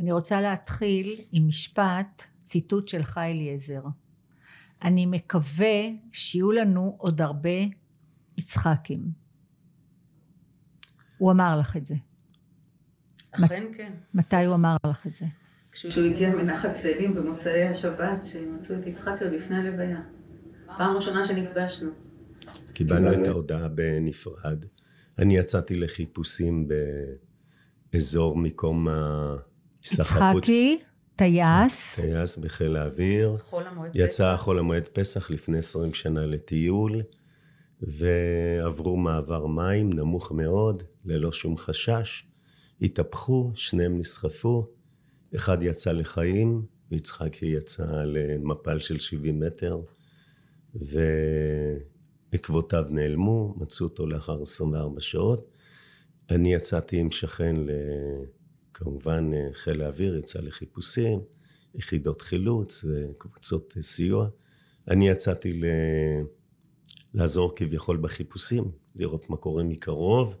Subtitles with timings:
[0.00, 3.82] אני רוצה להתחיל עם משפט, ציטוט של חי אליעזר.
[4.82, 7.50] אני מקווה שיהיו לנו עוד הרבה
[8.36, 9.00] יצחקים.
[11.18, 11.94] הוא אמר לך את זה.
[13.32, 13.92] אכן כן.
[14.14, 15.26] מתי הוא אמר לך את זה?
[15.72, 20.00] כשהוא הגיע מנחת צאלים במוצאי השבת, שמצאו את יצחק עוד לפני הלוויה.
[20.66, 21.90] פעם ראשונה שנפגשנו.
[22.72, 24.64] קיבלנו את ההודעה בנפרד.
[25.18, 26.68] אני יצאתי לחיפושים
[27.92, 29.53] באזור מקום הסחפות.
[29.84, 30.78] יצחקי,
[31.16, 31.94] טייס.
[31.96, 33.36] טייס בחיל האוויר.
[33.38, 34.42] חול המועד יצא פסח.
[34.42, 37.02] חול המועד פסח לפני 20 שנה לטיול,
[37.80, 42.26] ועברו מעבר מים נמוך מאוד, ללא שום חשש.
[42.82, 44.68] התהפכו, שניהם נסחפו,
[45.36, 49.80] אחד יצא לחיים, ויצחקי יצא למפל של 70 מטר,
[52.32, 55.50] ועקבותיו נעלמו, מצאו אותו לאחר 24 שעות.
[56.30, 57.70] אני יצאתי עם שכן, ל...
[58.74, 61.20] כמובן חיל האוויר, יצא לחיפושים,
[61.74, 64.28] יחידות חילוץ וקבוצות סיוע.
[64.88, 65.64] אני יצאתי ל...
[67.14, 68.64] לעזור כביכול בחיפושים,
[68.96, 70.36] לראות מה קורה מקרוב,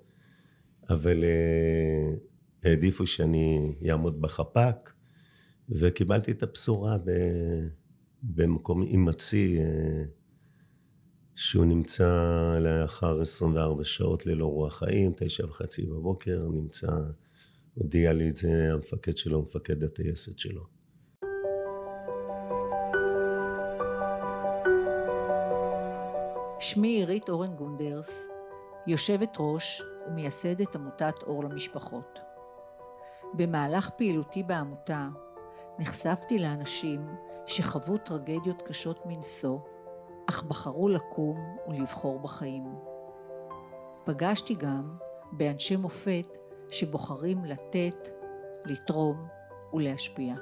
[0.90, 2.14] אבל אה,
[2.64, 4.92] העדיפו שאני אעמוד בחפ"ק,
[5.68, 7.10] וקיבלתי את הבשורה ב...
[8.22, 10.04] במקום הימצאי, אה,
[11.36, 16.90] שהוא נמצא לאחר 24 שעות ללא רוח חיים, תשע וחצי בבוקר, נמצא,
[17.74, 20.62] הודיע לי את זה המפקד שלו, מפקד הטייסת שלו.
[26.60, 28.28] שמי עירית אורן גונדרס,
[28.86, 32.18] יושבת ראש ומייסדת עמותת אור למשפחות.
[33.34, 35.08] במהלך פעילותי בעמותה
[35.78, 37.00] נחשפתי לאנשים
[37.46, 39.58] שחוו טרגדיות קשות מנשוא,
[40.26, 42.64] אך בחרו לקום ולבחור בחיים.
[44.04, 44.96] פגשתי גם
[45.32, 48.08] באנשי מופת שבוחרים לתת,
[48.64, 49.26] לתרום
[49.72, 50.34] ולהשפיע.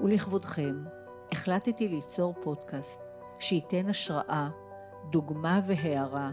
[0.00, 0.84] ולכבודכם
[1.32, 3.00] החלטתי ליצור פודקאסט
[3.38, 4.48] שייתן השראה,
[5.10, 6.30] דוגמה והערה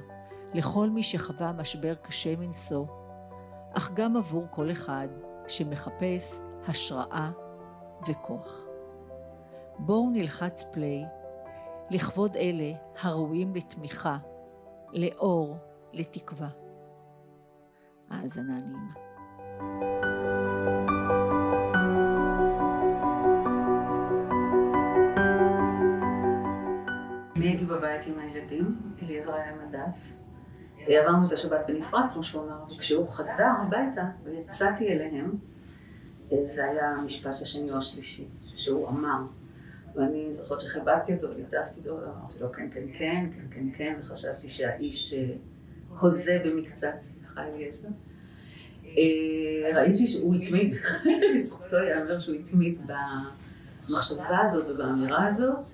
[0.54, 2.86] לכל מי שחווה משבר קשה מנשוא,
[3.74, 5.08] אך גם עבור כל אחד
[5.48, 7.32] שמחפש השראה
[8.08, 8.66] וכוח.
[9.80, 11.06] בואו נלחץ פליי
[11.90, 12.72] לכבוד אלה
[13.02, 14.18] הראויים לתמיכה,
[14.94, 15.58] לאור,
[15.94, 16.67] לתקווה.
[18.10, 18.94] האזנה נעימה.
[27.36, 30.24] אני הייתי בבית עם הילדים, אליעזר היה עם הדס.
[30.88, 35.32] עברנו את השבת בנפרד, כמו שהוא אמר, וכשהוא חזר הביתה ויצאתי אליהם,
[36.44, 39.22] זה היה המשפט השני או השלישי, שהוא אמר.
[39.96, 44.50] ואני זוכרת שחיבקתי אותו וליטפתי אותו, ואמרתי לו כן, כן, כן, כן, כן, כן, וחשבתי
[44.50, 45.34] שהאיש אה,
[46.00, 46.98] הוזה במקצת,
[47.38, 47.88] סליחה אליעזר.
[48.86, 50.76] אה, ראיתי שהוא התמיד,
[51.36, 52.80] לזכותו ייאמר שהוא התמיד
[53.90, 55.68] במחשבה הזאת ובאמירה הזאת.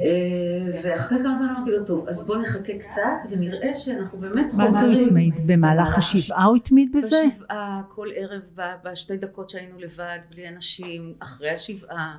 [0.00, 4.70] אה, ואחרי כמה זמן אמרתי לו, טוב, אז בוא נחכה קצת ונראה שאנחנו באמת מה
[4.70, 5.34] זה הוא התמיד?
[5.46, 7.16] במהלך השבעה הוא התמיד בזה?
[7.34, 8.42] בשבעה, כל ערב,
[8.84, 12.16] בשתי דקות שהיינו לבד, בלי אנשים, אחרי השבעה,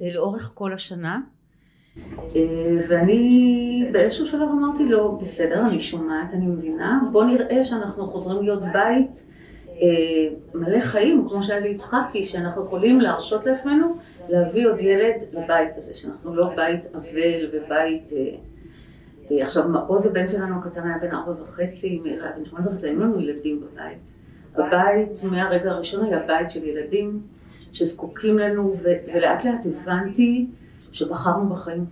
[0.00, 1.20] אה, לאורך כל השנה.
[2.36, 2.42] אה,
[2.88, 8.62] ואני באיזשהו שלב אמרתי לו, בסדר, אני שומעת, אני מבינה, בוא נראה שאנחנו חוזרים להיות
[8.72, 9.26] בית
[9.68, 9.78] אה,
[10.54, 13.96] מלא חיים, כמו שהיה ליצחקי, שאנחנו יכולים להרשות לעצמנו
[14.28, 18.12] להביא עוד ילד לבית הזה, שאנחנו לא בית אבל ובית...
[18.12, 22.88] אה, עכשיו, מעוז הבן שלנו הקטן היה בן ארבע וחצי, מאיר היה בן שמונה וחצי,
[22.88, 24.14] היו לנו ילדים בבית.
[24.54, 27.20] הבית מהרגע הראשון היה בית של ילדים
[27.70, 30.46] שזקוקים לנו, ולאט לאט הבנתי
[30.94, 31.84] שבחרנו בחיים.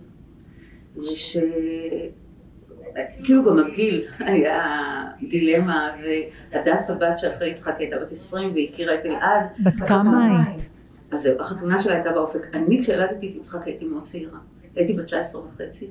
[0.97, 1.37] וש...
[3.23, 4.61] כאילו גם הגיל היה
[5.29, 5.95] דילמה,
[6.51, 9.45] והדס הבת שאחרי יצחק הייתה בת 20 והכירה את אלעד.
[9.63, 10.69] בת כמה היית?
[11.11, 12.47] אז זהו, החתונה שלה הייתה באופק.
[12.53, 14.39] אני כשילדתי את יצחק הייתי מאוד צעירה.
[14.75, 15.89] הייתי בת 19 וחצי.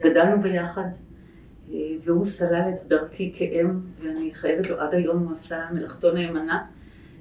[0.00, 0.82] גדלנו ביחד,
[1.72, 6.64] אה, והוא סלל את דרכי כאם, ואני חייבת לו, עד היום הוא עשה מלאכתו נאמנה.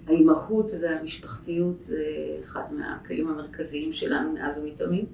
[0.08, 2.04] האימהות והמשפחתיות זה
[2.44, 5.06] אחד מהכלים המרכזיים שלנו מאז ומתמיד.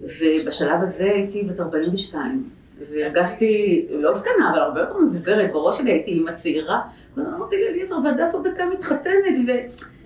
[0.00, 2.48] ובשלב הזה הייתי בת 42,
[2.90, 6.80] והרגשתי, לא זקנה, אבל הרבה יותר מבוגרת, בראש שלי הייתי אימא צעירה.
[7.16, 9.38] ואז אמרתי לי, אליעזר, והדס עוד דקה מתחתנת,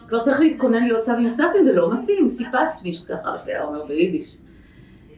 [0.05, 3.64] וכבר צריך להתכונן להיות סב עם סבתא, זה לא מתאים, סיפסניש, ככה אבא שלי היה
[3.64, 4.37] אומר ביידיש.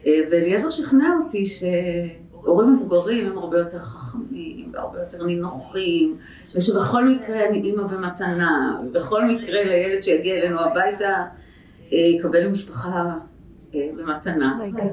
[0.05, 6.17] אה, ואליעזר שכנע אותי שהורים מבוגרים הם הרבה יותר חכמים, והרבה יותר נינוחים,
[6.55, 11.23] ושבכל מקרה אני אימא במתנה, ובכל מקרה לילד שיגיע אלינו הביתה,
[11.93, 13.17] אה, יקבל משפחה
[13.73, 14.59] במתנה.
[14.61, 14.83] רגע.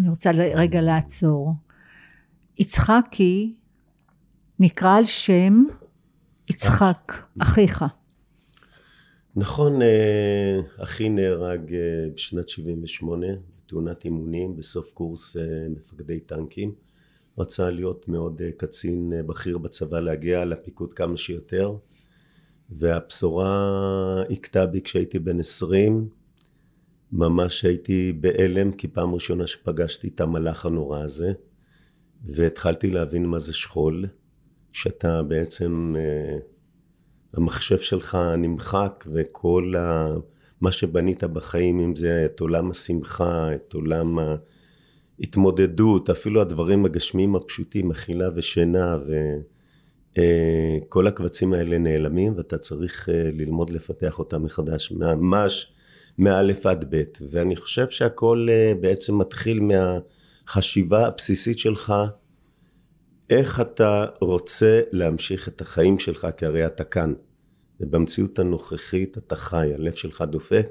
[0.00, 1.54] אני רוצה רגע לעצור.
[2.58, 3.54] יצחקי
[4.58, 5.64] נקרא על שם
[6.50, 7.84] יצחק, אחיך.
[9.36, 13.26] נכון, אה, אחי נהרג אה, בשנת 78
[13.66, 16.74] בתאונת אימונים בסוף קורס אה, מפקדי טנקים.
[17.38, 21.76] רצה להיות מאוד קצין בכיר בצבא, להגיע לפיקוד כמה שיותר.
[22.70, 26.08] והבשורה הכתה בי כשהייתי בן 20.
[27.12, 31.32] ממש הייתי בהלם, כי פעם ראשונה שפגשתי את המלאך הנורא הזה,
[32.24, 34.06] והתחלתי להבין מה זה שכול,
[34.72, 35.94] שאתה בעצם
[37.34, 40.14] המחשב שלך נמחק וכל ה...
[40.62, 44.18] מה שבנית בחיים, אם זה את עולם השמחה, את עולם
[45.18, 48.98] ההתמודדות, אפילו הדברים הגשמיים הפשוטים, אכילה ושינה,
[50.10, 55.72] וכל הקבצים האלה נעלמים, ואתה צריך אה, ללמוד לפתח אותם מחדש, ממש
[56.18, 57.18] מאלף עד בית.
[57.30, 61.94] ואני חושב שהכל אה, בעצם מתחיל מהחשיבה הבסיסית שלך,
[63.30, 67.12] איך אתה רוצה להמשיך את החיים שלך, כי הרי אתה כאן.
[67.80, 70.66] ובמציאות הנוכחית אתה חי, הלב שלך דופק,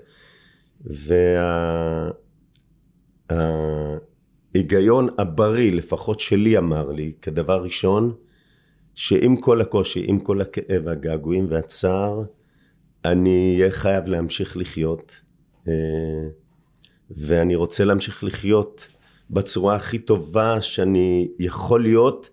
[4.51, 5.11] וההיגיון וה...
[5.17, 8.13] הבריא, לפחות שלי אמר לי, כדבר ראשון,
[8.95, 12.23] שעם כל הקושי, עם כל הכאב, הגעגועים והצער,
[13.05, 15.21] אני אהיה חייב להמשיך לחיות,
[17.11, 18.87] ואני רוצה להמשיך לחיות
[19.29, 22.29] בצורה הכי טובה שאני יכול להיות,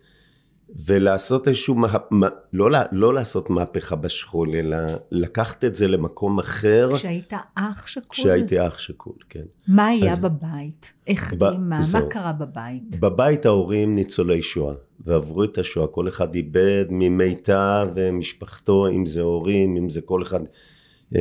[0.86, 4.76] ולעשות איזשהו, מה, מה, לא, לא לעשות מהפכה בשכול, אלא
[5.10, 6.90] לקחת את זה למקום אחר.
[6.94, 8.08] כשהיית אח שכול?
[8.10, 9.44] כשהייתי אח שכול, כן.
[9.68, 10.92] מה היה אז, בבית?
[11.06, 13.00] איך, ב, מה, מה קרה בבית?
[13.00, 19.76] בבית ההורים ניצולי שואה, ועברו את השואה, כל אחד איבד ממיטב ומשפחתו, אם זה הורים,
[19.76, 20.46] אם זה כל אחד, אה,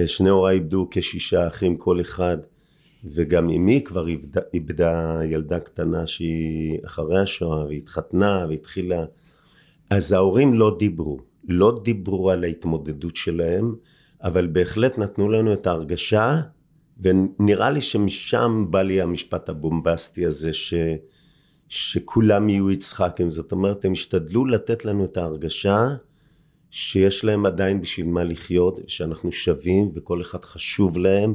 [0.05, 2.37] שני הוריי איבדו כשישה אחים כל אחד.
[3.05, 9.05] וגם אמי כבר איבדה, איבדה ילדה קטנה שהיא אחרי השואה והתחתנה והתחילה
[9.89, 13.75] אז ההורים לא דיברו, לא דיברו על ההתמודדות שלהם,
[14.23, 16.41] אבל בהחלט נתנו לנו את ההרגשה,
[16.99, 20.73] ונראה לי שמשם בא לי המשפט הבומבסטי הזה, ש,
[21.69, 25.87] שכולם יהיו יצחקים, זאת אומרת, הם השתדלו לתת לנו את ההרגשה
[26.71, 31.33] שיש להם עדיין בשביל מה לחיות, שאנחנו שווים וכל אחד חשוב להם,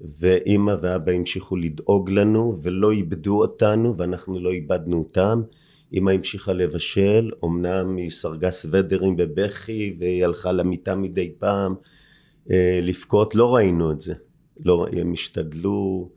[0.00, 5.42] ואימא ואבא המשיכו לדאוג לנו ולא איבדו אותנו ואנחנו לא איבדנו אותם.
[5.92, 11.74] אמא המשיכה לבשל, אמנם היא סרגה סוודרים בבכי והיא הלכה למיטה מדי פעם
[12.50, 14.14] אה, לבכות, לא ראינו את זה,
[14.64, 16.10] לא, הם השתדלו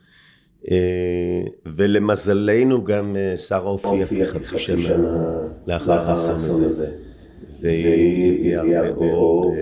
[0.72, 4.96] אה, ולמזלנו גם אה, שרה הופיעה כחצי שנה
[5.68, 7.11] לאחר האסון הזה
[7.62, 9.56] והיא הביאה הרבה אור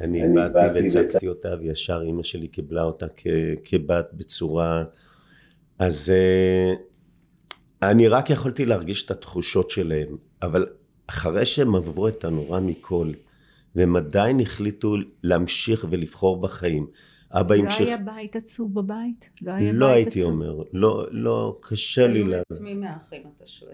[0.00, 0.22] אני
[0.52, 3.06] באתי והצגתי אותה וישר אימא שלי קיבלה אותה
[3.64, 4.84] כבת בצורה
[5.78, 6.12] אז
[7.82, 10.66] אני רק יכולתי להרגיש את התחושות שלהם, אבל
[11.06, 13.10] אחרי שהם עברו את הנורא מכל,
[13.74, 16.86] והם עדיין החליטו להמשיך ולבחור בחיים.
[17.32, 17.80] אבא המשיך...
[17.80, 19.30] לא היה בית עצוב בבית?
[19.42, 20.32] לא היה לא בית הייתי עצוב?
[20.32, 22.34] אומר, לא, לא, קשה לי ל...
[22.60, 23.70] מי מהאחים אתה שואל?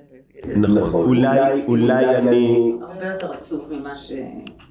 [0.57, 2.73] נכון, נכון, אולי, אולי אני...
[2.83, 4.13] הרבה יותר עצוב ממה ש...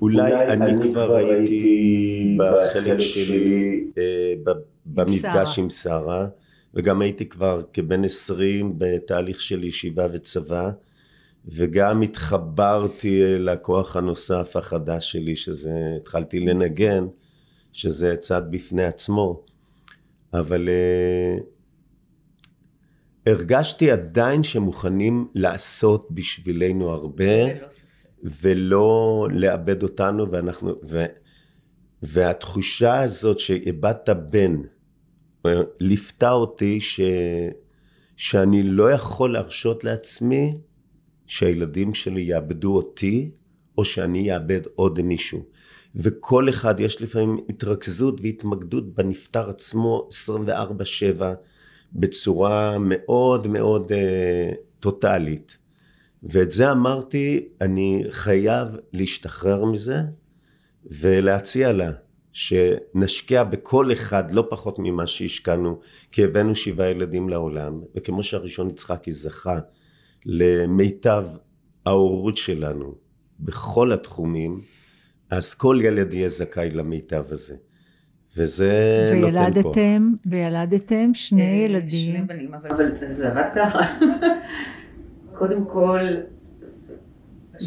[0.02, 4.54] אולי אני כבר הייתי בחלק שלי, אה,
[4.86, 6.28] במפגש עם שרה.
[6.74, 10.70] וגם הייתי כבר כבן עשרים בתהליך של ישיבה וצבא
[11.46, 17.08] וגם התחברתי לכוח הנוסף החדש שלי שזה התחלתי לנגן
[17.78, 19.44] שזה צד בפני עצמו
[20.34, 21.44] אבל uh,
[23.30, 27.46] הרגשתי עדיין שמוכנים לעשות בשבילנו הרבה
[28.24, 31.06] ולא לאבד אותנו ואנחנו ו,
[32.04, 34.56] והתחושה הזאת שאיבדת בן
[35.80, 37.02] ליוותה אותי ש...
[38.16, 40.58] שאני לא יכול להרשות לעצמי
[41.28, 43.32] שהילדים שלי יאבדו אותי,
[43.78, 45.57] או שאני אאבד עוד מישהו.
[45.98, 50.08] וכל אחד יש לפעמים התרכזות והתמקדות בנפטר עצמו
[51.20, 51.24] 24-7
[51.94, 55.58] בצורה מאוד מאוד אה, טוטאלית.
[56.24, 60.02] ואת זה אמרתי, אני חייב להשתחרר מזה
[60.86, 61.92] ולהציע לה.
[62.38, 65.80] שנשקיע בכל אחד לא פחות ממה שהשקענו,
[66.12, 69.60] כי הבאנו שבעה ילדים לעולם, וכמו שהראשון יצחקי זכה
[70.26, 71.26] למיטב
[71.86, 72.96] ההורות שלנו
[73.40, 74.62] בכל התחומים,
[75.30, 77.56] אז כל ילד יהיה זכאי למיטב הזה.
[78.38, 79.70] וזה נותן פה.
[79.70, 82.16] וילדתם, וילדתם שני אה, ילדים.
[82.16, 83.80] שני בנים, אבל זה עבד ככה.
[85.38, 86.00] קודם כל,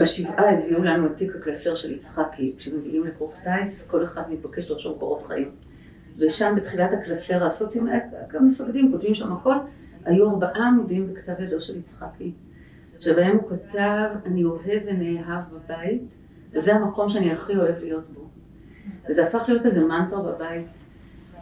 [0.01, 4.99] בשבעה הביאו לנו את תיק הקלסר של יצחקי, כשמגיעים לקורס טיס, כל אחד מתבקש לרשום
[4.99, 5.51] קורות חיים.
[6.19, 7.89] ושם בתחילת הקלסר הסוציום,
[8.29, 9.55] גם מפקדים כותבים שם הכל,
[10.05, 12.33] היו ארבעה עמודים בכתב ידו של יצחקי,
[12.99, 16.19] שבהם הוא כתב, אני אוהב ונאהב בבית,
[16.55, 18.29] וזה המקום שאני הכי אוהב להיות בו.
[19.09, 20.85] וזה הפך להיות איזה מנטרה בבית.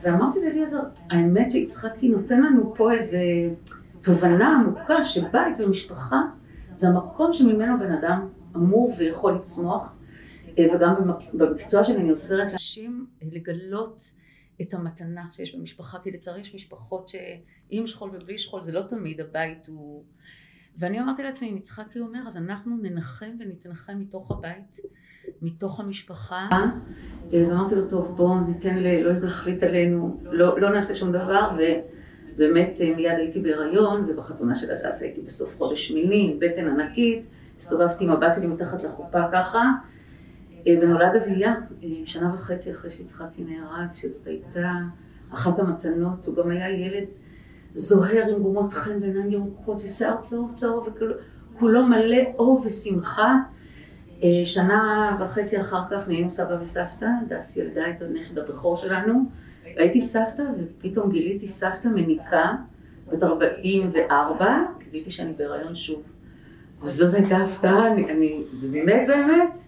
[0.02, 3.20] ואמרתי לאליעזר, האמת שיצחקי נותן לנו פה איזה
[4.02, 6.16] תובנה עמוקה שבית ומשפחה
[6.74, 9.94] זה המקום שממנו בן אדם אמור ויכול לצמוח,
[10.58, 10.94] אה, וגם
[11.34, 14.10] במקצוע שלי אני עוזרת לאנשים אה, לגלות
[14.62, 19.20] את המתנה שיש במשפחה, כי לצערי יש משפחות שעם שכול ובלי שכול זה לא תמיד
[19.20, 20.04] הבית הוא...
[20.78, 24.76] ואני אמרתי לעצמי, אם יצחקי אומר, אז אנחנו ננחם ונתנחם מתוך הבית,
[25.42, 26.48] מתוך המשפחה.
[27.30, 31.50] ואמרתי לו, טוב, בואו ניתן לאלוהים להחליט עלינו, לא, לא נעשה שום דבר,
[32.34, 38.04] ובאמת מיד הייתי בהיריון, ובחתונה של הדס הייתי בסוף חודש שמיני, עם בטן ענקית, הסתובבתי
[38.04, 39.62] עם הבת שלי מתחת לחופה ככה,
[40.66, 41.54] ונולד אביה,
[42.04, 44.72] שנה וחצי אחרי שיצחקי נהרג, שזאת הייתה
[45.32, 47.04] אחת המתנות, הוא גם היה ילד
[47.62, 50.88] זוהר עם גומות חן ועיניים ירוקות ושיער צהוב צהוב
[51.54, 53.34] וכולו מלא אור ושמחה.
[54.22, 59.24] אה, שנה וחצי אחר כך נהיינו סבא וסבתא, דס ילדה את הנכד הבכור שלנו.
[59.64, 62.52] הייתי סבתא ופתאום גיליתי סבתא מניקה,
[63.08, 64.58] בת 44,
[64.90, 66.02] גיליתי שאני בהיריון שוב.
[66.72, 69.60] זאת הייתה הפתעה, אני, אני באמת באמת.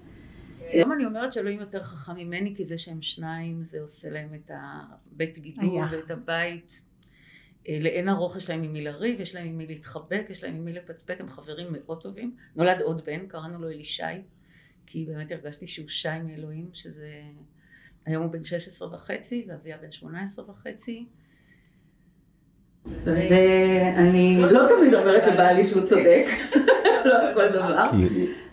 [0.73, 4.51] היום אני אומרת שאלוהים יותר חכם ממני, כי זה שהם שניים, זה עושה להם את
[4.55, 6.83] הבית גידול ואת הבית.
[7.69, 10.57] אה, לאין ארוך יש להם עם מי לריב, יש להם עם מי להתחבק, יש להם
[10.57, 12.37] עם מי לפטפט, הם חברים מאוד טובים.
[12.57, 14.03] נולד עוד בן, קראנו לו אלישי,
[14.87, 17.11] כי באמת הרגשתי שהוא שי מאלוהים, שזה...
[18.07, 21.07] היום הוא בן 16 וחצי, ואביה בן 18 וחצי.
[23.05, 26.25] ואני לא תמיד אומרת לבעלי שהוא צודק,
[27.05, 27.85] לא בכל דבר.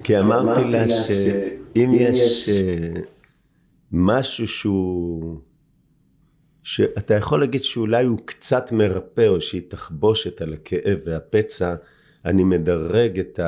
[0.03, 3.01] כי אמרתי לה שאם יש אה,
[3.91, 5.46] משהו שהוא...
[6.67, 11.75] שאתה יכול להגיד שאולי הוא קצת מרפא או שהיא תחבושת על הכאב והפצע,
[12.25, 13.39] אני מדרג את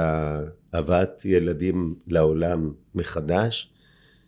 [0.73, 3.73] הבאת ילדים לעולם מחדש,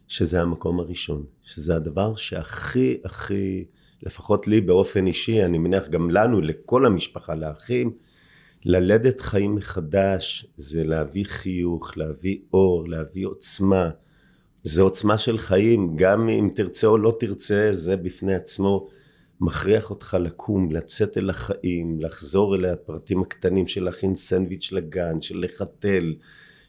[0.08, 3.66] שזה המקום הראשון, שזה הדבר שהכי הכי,
[4.04, 7.92] לפחות לי באופן אישי, אני מניח גם לנו, לכל המשפחה, לאחים,
[8.66, 13.90] ללדת חיים מחדש זה להביא חיוך, להביא אור, להביא עוצמה.
[14.64, 18.88] זה עוצמה של חיים, גם אם תרצה או לא תרצה, זה בפני עצמו
[19.42, 25.40] מכריח אותך לקום, לצאת אל החיים, לחזור אל הפרטים הקטנים של להכין סנדוויץ' לגן, של
[25.40, 26.16] לחתל,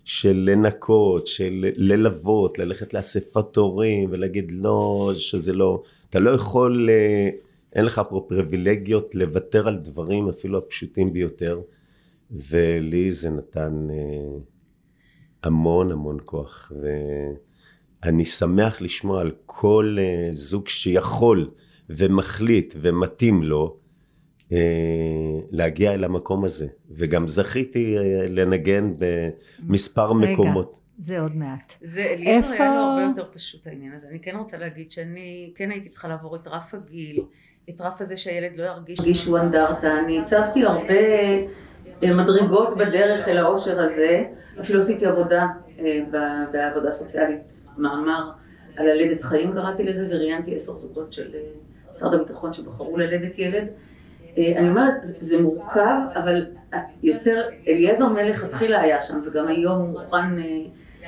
[0.05, 7.29] של לנקות, של ללוות, ללכת לאספת הורים ולהגיד לא, שזה לא, אתה לא יכול, אה,
[7.73, 11.61] אין לך פה פריבילגיות לוותר על דברים אפילו הפשוטים ביותר,
[12.31, 14.39] ולי זה נתן אה,
[15.43, 16.73] המון המון כוח.
[16.83, 16.87] ו...
[18.05, 21.51] אני שמח לשמוע על כל uh, זוג שיכול
[21.91, 23.77] ומחליט ומתאים לו
[24.49, 24.53] uh,
[25.51, 26.67] להגיע אל המקום הזה.
[26.91, 30.33] וגם זכיתי uh, לנגן במספר רגע.
[30.33, 30.79] מקומות.
[30.99, 31.73] זה עוד מעט.
[31.83, 34.09] זה אליעזר היה לו הרבה יותר פשוט העניין הזה.
[34.09, 37.25] אני כן רוצה להגיד שאני כן הייתי צריכה לעבור את רף הגיל,
[37.71, 39.99] את רף הזה שהילד לא ירגיש שהוא אנדרטה.
[39.99, 40.95] אני הצבתי הרבה
[42.03, 44.25] מדרגות בדרך אל האושר הזה.
[44.61, 45.47] אפילו עשיתי עבודה
[46.53, 48.31] בעבודה סוציאלית מאמר
[48.77, 51.41] על ללדת חיים קראתי לזה, וראיינתי עשר זוגות של אה,
[51.91, 53.67] משרד הביטחון שבחרו ללדת ילד.
[54.39, 56.47] אה, אני אומרת, זה מורכב, אבל
[57.03, 60.65] יותר, אליעזר מלך התחילה היה שם, וגם היום הוא מוכן אה,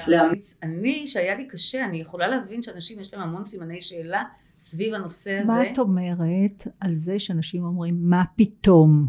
[0.06, 0.58] להמיץ.
[0.62, 4.22] אני, שהיה לי קשה, אני יכולה להבין שאנשים יש להם המון סימני שאלה
[4.58, 5.52] סביב הנושא הזה.
[5.52, 9.06] מה את אומרת על זה שאנשים אומרים, מה פתאום?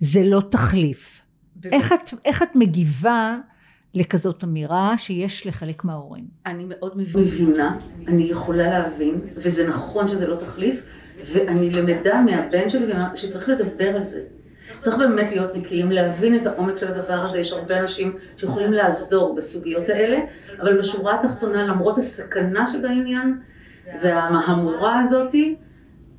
[0.00, 1.22] זה לא תחליף.
[1.72, 3.38] איך את, איך את מגיבה
[3.96, 6.24] לכזאת אמירה שיש לחלק מההורים.
[6.46, 10.82] אני מאוד מבינה, אני יכולה להבין, וזה נכון שזה לא תחליף,
[11.32, 14.22] ואני למדה מהבן שלי שצריך לדבר על זה.
[14.78, 19.36] צריך באמת להיות נקיים, להבין את העומק של הדבר הזה, יש הרבה אנשים שיכולים לעזור
[19.36, 20.18] בסוגיות האלה,
[20.60, 23.40] אבל בשורה התחתונה, למרות הסכנה שבעניין
[24.02, 25.56] והמהמורה הזאתי,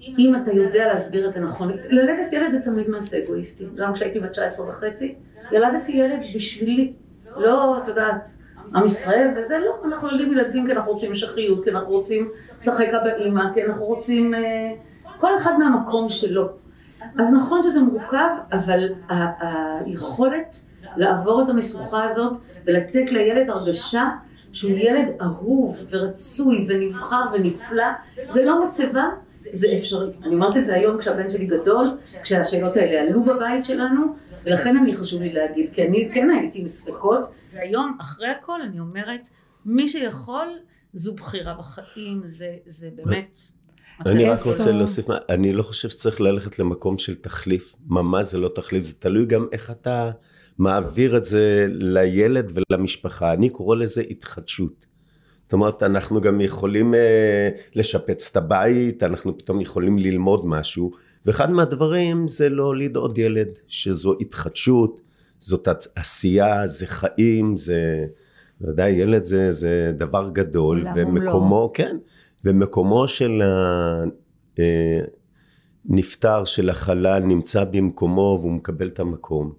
[0.02, 3.66] אם אתה יודע להסביר את זה נכון, ללדת ילד זה תמיד מעשה אגואיסטי.
[3.76, 5.16] גם כשהייתי בת 19 וחצי,
[5.52, 6.94] ילדתי ילד בשבילי.
[7.40, 8.32] לא, את יודעת,
[8.76, 12.88] עם ישראל וזה, לא, אנחנו ילדים ילדים כי אנחנו רוצים משכיות, כי אנחנו רוצים לשחק
[12.88, 14.72] אבא כי אנחנו רוצים, אה,
[15.20, 16.48] כל אחד מהמקום שלו.
[17.20, 20.62] אז נכון שזה מורכב, אבל היכולת
[20.98, 24.04] לעבור את המשוכה הזאת ולתת לילד הרגשה
[24.52, 27.86] שהוא ילד אהוב ורצוי ונבחר ונפלא
[28.34, 29.04] ולא מצבה,
[29.36, 30.12] זה אפשרי.
[30.24, 34.16] אני אומרת את זה היום כשהבן שלי גדול, כשהשאלות האלה עלו בבית שלנו,
[34.48, 37.22] ולכן אני חשוב לי להגיד, כי אני כן הייתי עם ספקות,
[37.54, 39.30] והיום אחרי הכל אני אומרת,
[39.66, 40.48] מי שיכול,
[40.94, 43.38] זו בחירה בחיים, זה, זה באמת...
[44.06, 48.50] אני רק רוצה להוסיף, אני לא חושב שצריך ללכת למקום של תחליף, ממש זה לא
[48.56, 50.12] תחליף, זה תלוי גם איך אתה
[50.58, 54.86] מעביר את זה לילד ולמשפחה, אני קורא לזה התחדשות.
[55.44, 60.92] זאת אומרת, אנחנו גם יכולים אה, לשפץ את הבית, אנחנו פתאום יכולים ללמוד משהו,
[61.28, 65.00] ואחד מהדברים זה להוליד עוד ילד, שזו התחדשות,
[65.40, 68.06] זאת עשייה, זה חיים, זה...
[68.62, 71.72] ודאי, ילד זה, זה דבר גדול, ומקומו, לא.
[71.74, 71.98] כן,
[72.46, 73.42] ומקומו של
[75.90, 79.54] הנפטר, אה, של החלל, נמצא במקומו והוא מקבל את המקום.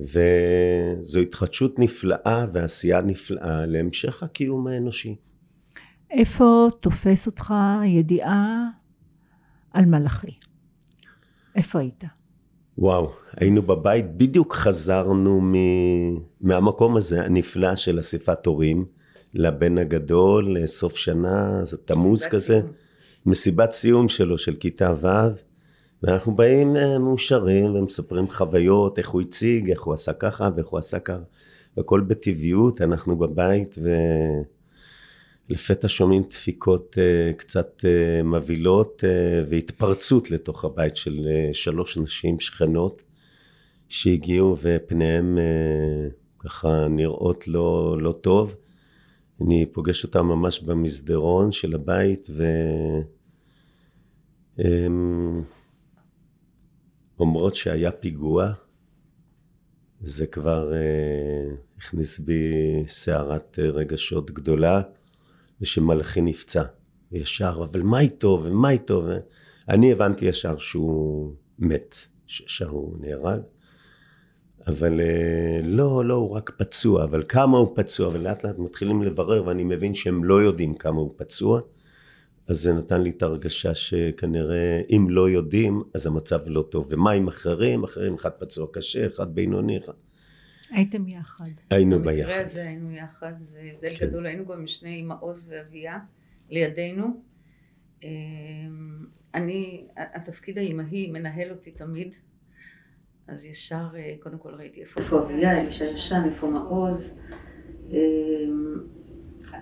[0.00, 5.16] וזו התחדשות נפלאה ועשייה נפלאה להמשך הקיום האנושי.
[6.10, 7.54] איפה תופס אותך
[7.84, 8.68] ידיעה
[9.72, 10.51] על מלאכי?
[11.56, 12.04] איפה היית?
[12.78, 15.54] וואו, היינו בבית, בדיוק חזרנו מ...
[16.40, 18.84] מהמקום הזה הנפלא של אספת הורים
[19.34, 22.72] לבן הגדול, סוף שנה, זה תמוז כזה, סיום.
[23.26, 25.06] מסיבת סיום שלו, של כיתה ו',
[26.02, 30.78] ואנחנו באים אה, מאושרים ומספרים חוויות, איך הוא הציג, איך הוא עשה ככה ואיך הוא
[30.78, 31.22] עשה ככה,
[31.76, 33.78] והכל בטבעיות, אנחנו בבית
[35.50, 42.40] ולפתע שומעים דפיקות uh, קצת uh, מבהילות uh, והתפרצות לתוך הבית של uh, שלוש נשים
[42.40, 43.02] שכנות
[43.88, 48.56] שהגיעו ופניהן uh, ככה נראות לא, לא טוב.
[49.40, 52.44] אני פוגש אותם ממש במסדרון של הבית ו...
[54.58, 54.62] Um,
[57.22, 58.52] אומרות שהיה פיגוע,
[60.00, 62.52] זה כבר אה, הכניס בי
[62.86, 64.82] סערת רגשות גדולה,
[65.62, 66.62] ושמלאכי נפצע.
[67.12, 69.06] וישר, אבל מה איתו, ומה איתו?
[69.68, 73.40] אני הבנתי ישר שהוא מת, שישר הוא נהרג.
[74.66, 79.46] אבל אה, לא, לא, הוא רק פצוע, אבל כמה הוא פצוע, ולאט לאט מתחילים לברר,
[79.46, 81.60] ואני מבין שהם לא יודעים כמה הוא פצוע.
[82.48, 87.10] אז זה נתן לי את הרגשה שכנראה אם לא יודעים אז המצב לא טוב ומה
[87.10, 89.92] עם אחרים אחרים אחד פצוע קשה אחד בינוני אחד
[90.70, 91.50] הייתם יחד.
[91.70, 92.28] היינו ביחד.
[92.28, 94.06] במקרה הזה היינו יחד זה הבדל כן.
[94.06, 95.98] גדול היינו גם שני עם מעוז ואביה
[96.50, 97.22] לידינו.
[98.02, 98.08] אמ,
[99.34, 102.14] אני התפקיד האימהי מנהל אותי תמיד
[103.28, 107.18] אז ישר אה, קודם כל ראיתי איפה אביה אלישע ישן איפה מעוז.
[107.90, 108.74] אמ,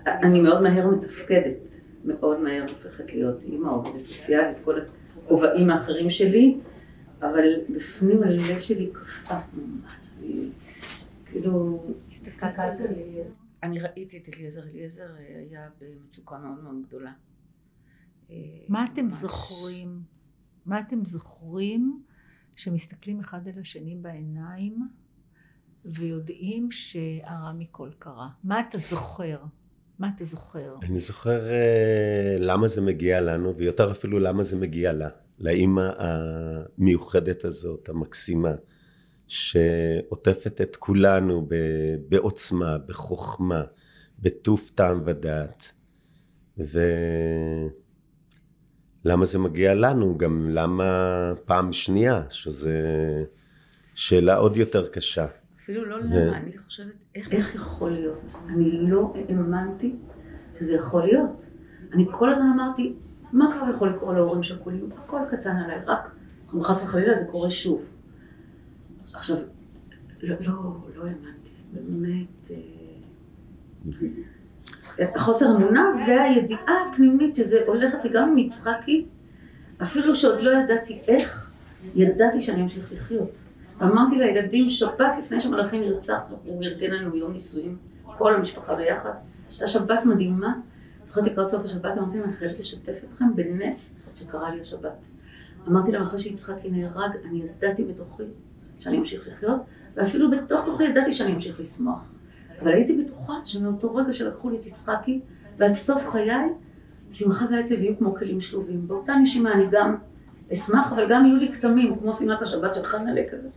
[0.05, 4.79] אני מאוד מהר מתפקדת מאוד מהר הופכת להיות אימא, עובדת סוציאלית, כל
[5.25, 6.57] הכובעים האחרים שלי,
[7.21, 9.91] אבל בפנים הלב שלי קפא ממש.
[11.31, 11.83] כאילו...
[12.11, 13.29] הסתכלת על אליעזר?
[13.63, 15.13] אני ראיתי את אליעזר, אליעזר
[15.49, 17.11] היה במצוקה מאוד מאוד גדולה.
[18.67, 20.01] מה אתם זוכרים?
[20.65, 22.03] מה אתם זוכרים
[22.55, 24.87] שמסתכלים אחד על השני בעיניים
[25.85, 28.27] ויודעים שהרע מכל קרה?
[28.43, 29.37] מה אתה זוכר?
[29.99, 30.75] מה אתה זוכר?
[30.83, 37.45] אני זוכר uh, למה זה מגיע לנו, ויותר אפילו למה זה מגיע לה, לאימא המיוחדת
[37.45, 38.51] הזאת, המקסימה,
[39.31, 41.47] שעוטפת את כולנו
[42.09, 43.63] בעוצמה, בחוכמה,
[44.19, 45.71] בטוב טעם ודעת.
[46.57, 46.95] ולמה
[49.25, 50.17] זה מגיע לנו?
[50.17, 50.83] גם למה
[51.45, 52.69] פעם שנייה, שזו
[53.95, 55.25] שאלה עוד יותר קשה.
[55.63, 58.21] אפילו לא למה, אני חושבת, איך, איך יכול להיות?
[58.49, 59.95] אני לא האמנתי
[60.59, 61.29] שזה יכול להיות.
[61.93, 62.95] אני כל הזמן אמרתי,
[63.31, 64.89] מה כבר יכול לקרות להורים שכולים?
[64.97, 66.15] הכל קטן עליי, רק
[66.53, 67.85] אם חס וחלילה זה קורה שוב.
[69.13, 69.37] עכשיו,
[70.21, 70.53] לא, לא,
[70.95, 72.51] לא האמנתי, באמת...
[74.99, 79.05] אה, חוסר אמונה והידיעה הפנימית שזה הולך זה גם מיצחקי,
[79.81, 81.51] אפילו שעוד לא ידעתי איך,
[81.95, 83.29] ידעתי שאני אמשיך לחיות.
[83.81, 87.77] אמרתי לילדים, שבת לפני שמלאכי נרצח, הוא ארגן לנו יום נישואים,
[88.17, 89.11] כל המשפחה ביחד.
[89.49, 90.53] הייתה שבת מדהימה.
[91.03, 94.91] זוכרת לקראת סוף השבת, אמרתי להם, אני חייבת לשתף אתכם בנס שקרה לי השבת.
[95.67, 98.23] אמרתי להם, אחרי שיצחקי נהרג, אני ידעתי בתוכי
[98.81, 99.61] שאני אמשיך לחיות,
[99.95, 102.11] ואפילו בתוך תוכי ידעתי שאני אמשיך לשמוח.
[102.61, 105.19] אבל הייתי בטוחה שמאותו רגע שלקחו לי את יצחקי,
[105.57, 106.49] ועד סוף חיי,
[107.11, 108.87] שמחה ועצב יהיו כמו כלים שלובים.
[108.87, 109.95] באותה נשימה אני גם
[110.53, 113.47] אשמח, אבל גם יהיו לי כתמים, כמו שמלת השבת של חנלה כזה.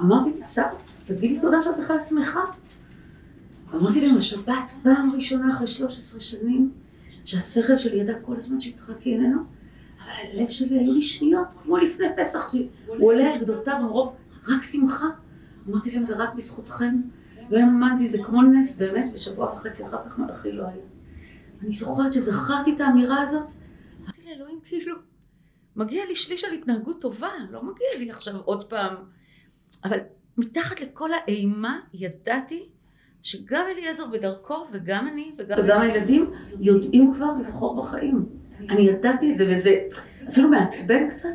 [0.00, 0.66] אמרתי, שר,
[1.06, 2.40] תגידי תודה שאת בכלל שמחה.
[3.74, 6.70] אמרתי להם, השבת, פעם ראשונה אחרי 13 שנים,
[7.10, 9.38] שהשכל שלי ידע כל הזמן שיצחקי איננו,
[9.98, 14.14] אבל הלב שלי היו לי שניות, כמו לפני פסח, שהוא עולה על גדותיו מרוב
[14.48, 15.06] רק שמחה.
[15.68, 16.96] אמרתי להם, זה רק בזכותכם.
[17.50, 20.84] לא האמנתי, זה כמו נס, באמת, ושבוע וחצי אחר כך מלאכי לא היה.
[21.64, 23.52] אני זוכרת שזכרתי את האמירה הזאת,
[24.02, 24.96] אמרתי לאלוהים, כאילו,
[25.76, 28.94] מגיע לי שליש על התנהגות טובה, לא מגיע לי עכשיו עוד פעם
[29.84, 29.98] אבל
[30.38, 32.68] מתחת לכל האימה ידעתי
[33.22, 38.26] שגם אליעזר בדרכו וגם אני וגם, וגם הילדים יודעים כבר לבחור בחיים.
[38.58, 39.70] אני ידעתי את זה וזה
[40.28, 41.28] אפילו מעצבן קצת.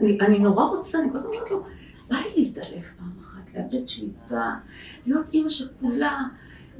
[0.00, 1.66] אני, אני נורא רוצה, אני כל הזמן אומרת לו,
[2.08, 4.54] בא לי להתעלף פעם אחת, לאבד שליטה,
[5.06, 6.18] להיות אימא שכולה,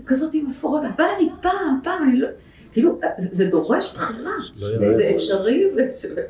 [0.07, 2.29] כזאת מפורדת, בא לי פעם, פעם, אני לא...
[2.73, 6.21] כאילו, זה, זה דורש בחירה, לא זה, אפשרי, ו-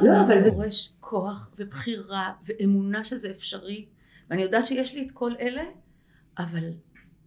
[0.00, 3.86] לא, אבל זה דורש כוח ובחירה ואמונה שזה אפשרי,
[4.30, 5.62] ואני יודעת שיש לי את כל אלה,
[6.38, 6.64] אבל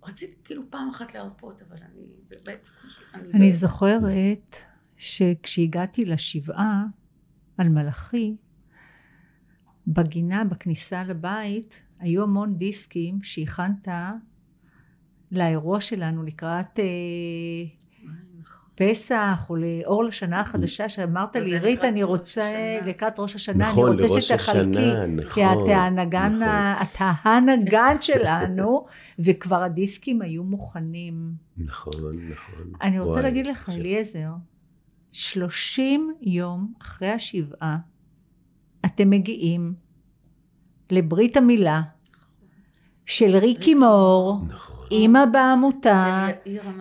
[0.08, 2.70] רציתי כאילו פעם אחת להרפות, אבל אני באמת,
[3.34, 4.58] אני לא- זוכרת
[4.98, 6.84] שכשהגעתי לשבעה
[7.58, 8.36] על מלאכי,
[9.88, 13.88] בגינה בכניסה לבית היו המון דיסקים שהכנת
[15.32, 16.84] לאירוע שלנו לקראת אה,
[18.41, 18.65] נכון.
[18.76, 23.91] פסח או לאור לשנה החדשה שאמרת לי ריט אני רוצה השנה." לקראת ראש השנה נכון,
[23.91, 24.60] אני רוצה שתחלקי
[24.91, 26.48] השנה, כי נכון, את הנגן נכון.
[26.82, 28.86] את הנגן שלנו
[29.26, 31.93] וכבר הדיסקים היו מוכנים נכון,
[32.32, 32.71] נכון.
[32.82, 34.30] אני רוצה וואי, להגיד לך, זה- אליעזר,
[35.12, 37.78] 30 יום אחרי השבעה,
[38.86, 39.74] אתם מגיעים
[40.91, 41.82] לברית המילה
[43.06, 44.86] של ריקי מור, נכון.
[44.91, 46.28] אימא בעמותה.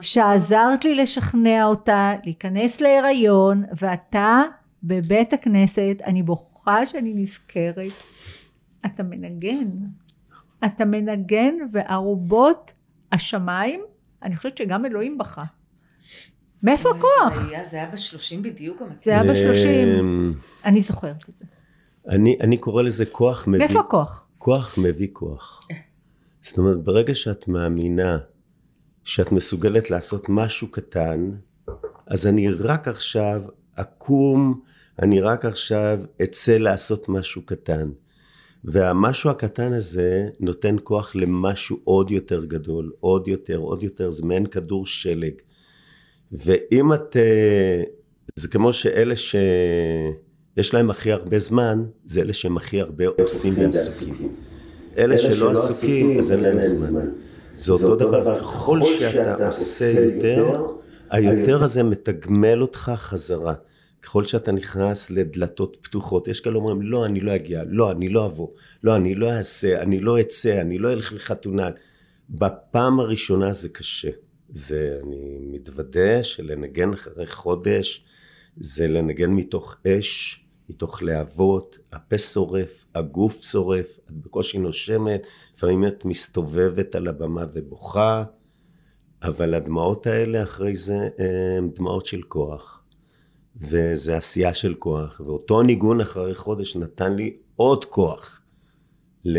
[0.00, 4.42] שעזרת לי לשכנע אותה להיכנס להיריון, ואתה
[4.82, 7.92] בבית הכנסת, אני בוכה שאני נזכרת,
[8.86, 9.66] אתה מנגן.
[10.64, 12.72] אתה מנגן וארובות
[13.12, 13.80] השמיים,
[14.22, 15.44] אני חושבת שגם אלוהים בכה.
[16.62, 17.48] מאיפה הכוח?
[17.66, 18.82] זה היה- בשלושים בדיוק.
[19.02, 19.88] זה היה בשלושים.
[20.00, 20.32] אמ,
[20.64, 21.44] אני זוכרת את זה.
[22.08, 24.24] אני, אני קורא לזה כוח מביא, מאיפה הכוח?
[24.38, 25.68] כוח מביא כוח.
[26.40, 28.18] זאת אומרת, ברגע שאת מאמינה
[29.04, 31.30] שאת מסוגלת לעשות משהו קטן,
[32.06, 33.42] אז אני רק עכשיו
[33.74, 34.60] אקום,
[35.02, 37.90] אני רק עכשיו אצא לעשות משהו קטן.
[38.64, 44.46] והמשהו הקטן הזה נותן כוח למשהו עוד יותר גדול, עוד יותר, עוד יותר, זה מעין
[44.46, 45.34] כדור שלג.
[46.32, 47.16] ואם את...
[47.16, 47.82] אה,
[48.36, 49.16] זה כמו שאלה
[50.56, 54.34] שיש להם הכי הרבה זמן, זה אלה שהם הכי הרבה עושים ועסוקים.
[54.98, 57.00] אלה שלא עסוקים, אז אין להם זמן.
[57.52, 60.66] זה אותו דבר, ככל שאתה עושה יותר,
[61.10, 63.54] היותר הזה מתגמל אותך חזרה.
[64.02, 68.26] ככל שאתה נכנס לדלתות פתוחות, יש כאלה אומרים, לא, אני לא אגיע, לא, אני לא
[68.26, 68.48] אבוא,
[68.82, 71.70] לא, אני לא אעשה, אני לא אצא, אני לא אלך לחתונה.
[72.30, 74.10] בפעם הראשונה זה קשה.
[74.50, 78.04] זה, אני מתוודה שלנגן אחרי חודש,
[78.56, 86.04] זה לנגן מתוך אש, מתוך להבות, הפה שורף, הגוף שורף, את בקושי נושמת, לפעמים את
[86.04, 88.24] מסתובבת על הבמה ובוכה,
[89.22, 91.08] אבל הדמעות האלה אחרי זה
[91.58, 92.84] הן דמעות של כוח.
[93.56, 98.40] וזה עשייה של כוח, ואותו ניגון אחרי חודש נתן לי עוד כוח.
[99.24, 99.38] ל...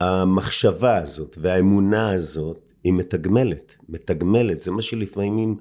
[0.00, 5.56] והמחשבה הזאת והאמונה הזאת היא מתגמלת, מתגמלת, זה מה שלפעמים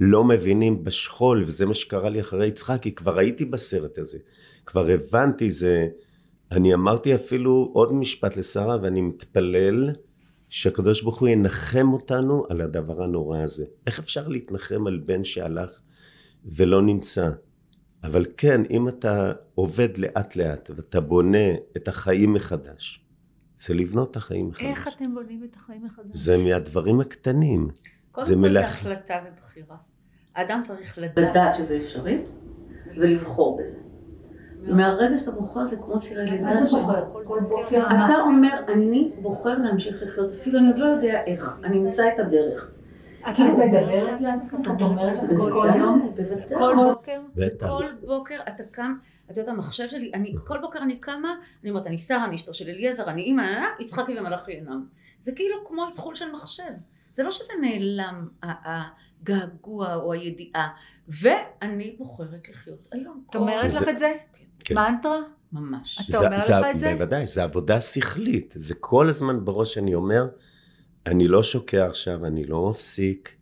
[0.00, 4.18] לא מבינים בשכול, וזה מה שקרה לי אחרי יצחק, כי כבר הייתי בסרט הזה,
[4.66, 5.88] כבר הבנתי זה,
[6.52, 9.90] אני אמרתי אפילו עוד משפט לשרה, ואני מתפלל
[10.48, 13.64] שהקדוש ברוך הוא ינחם אותנו על הדבר הנורא הזה.
[13.86, 15.80] איך אפשר להתנחם על בן שהלך
[16.44, 17.30] ולא נמצא?
[18.04, 23.04] אבל כן, אם אתה עובד לאט לאט ואתה בונה את החיים מחדש,
[23.56, 24.64] זה לבנות את החיים מחדש.
[24.64, 26.16] איך אתם בונים את החיים מחדש?
[26.16, 27.68] זה מהדברים הקטנים.
[28.12, 29.76] קודם זה כל זה החלטה ובחירה.
[30.34, 32.22] האדם צריך לדעת שזה אפשרי
[32.96, 33.76] ולבחור בזה.
[34.62, 36.50] מהרגע שאתה בוחר זה כמו צירי לידה.
[37.24, 41.78] כל בוקר אתה אומר, אני בוחר להמשיך לחיות, אפילו אני עוד לא יודע איך, אני
[41.78, 42.72] אמצא את הדרך.
[43.20, 44.68] את מדברת לעצמך?
[44.76, 46.12] את אומרת לך כל בוודאי, יום?
[46.16, 46.58] בוודאי.
[46.58, 47.20] כל בוקר?
[47.68, 48.94] כל בוקר אתה קם,
[49.30, 52.54] את יודעת, המחשב שלי, אני, כל בוקר אני קמה, אני אומרת, אני שרה, אני אשתו
[52.54, 54.86] של אליעזר, אני אימא, ננה, יצחקי ומלאכי אינם.
[55.20, 56.72] זה כאילו כמו אתחול של מחשב.
[57.12, 58.28] זה לא שזה נעלם,
[59.22, 60.68] הגעגוע או הידיעה.
[61.08, 63.24] ואני בוחרת לחיות היום.
[63.30, 64.12] את אומרת לך את זה?
[64.64, 64.74] כן.
[64.74, 65.20] מנטרה?
[65.52, 66.00] ממש.
[66.08, 66.94] אתה אומר לך את זה?
[66.94, 68.54] בוודאי, זה עבודה שכלית.
[68.56, 70.26] זה כל הזמן בראש אני אומר,
[71.06, 73.34] אני לא שוקע עכשיו, אני לא מפסיק,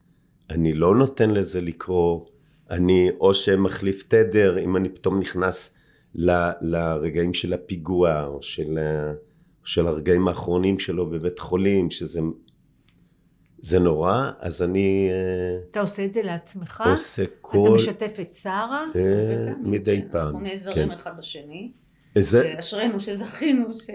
[0.51, 2.27] אני לא נותן לזה לקרוא,
[2.71, 5.75] אני או שמחליף תדר, אם אני פתאום נכנס
[6.15, 8.79] ל, לרגעים של הפיגוע, או של,
[9.65, 12.21] של הרגעים האחרונים שלו בבית חולים, שזה
[13.61, 16.83] זה נורא, אז אני אה, אתה עושה את זה לעצמך?
[16.91, 17.73] עושה אתה כל...
[17.77, 18.85] משתף את שרה?
[18.97, 20.27] אה, מדי כן, פעם.
[20.27, 20.91] אנחנו נעזרים כן.
[20.95, 21.73] אחד בשני.
[22.19, 23.87] זה אשרינו שזכינו ש...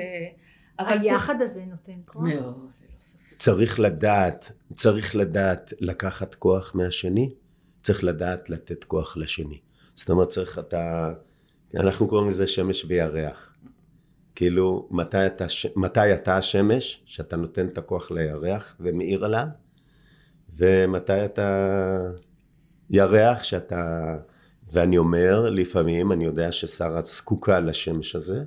[0.80, 2.24] אבל היחד הזה נותן כוח?
[2.24, 3.38] מאוד, ללא ספק.
[3.38, 7.34] צריך לדעת, צריך לדעת לקחת כוח מהשני,
[7.82, 9.60] צריך לדעת לתת כוח לשני.
[9.96, 11.14] זאת אומרת, צריך אתה,
[11.76, 13.56] אנחנו קוראים לזה שמש וירח.
[14.36, 19.46] כאילו, מתי אתה, מתי אתה השמש, שאתה נותן את הכוח לירח ומאיר עליו,
[20.56, 21.98] ומתי אתה
[22.90, 24.16] ירח, שאתה...
[24.72, 28.44] ואני אומר, לפעמים, אני יודע ששרה זקוקה לשמש הזה,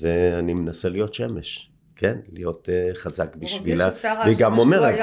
[0.00, 1.70] ואני מנסה להיות שמש.
[1.96, 3.88] כן, להיות uh, חזק בשבילה.
[4.24, 4.94] והיא גם אומרת,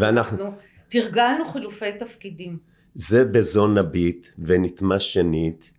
[0.00, 0.52] ואנחנו...
[0.88, 2.58] תרגלנו חילופי תפקידים.
[2.94, 5.70] זה בזו נביט ונטמע שנית,